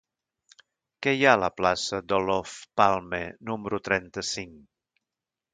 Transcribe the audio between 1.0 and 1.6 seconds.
Què hi ha a la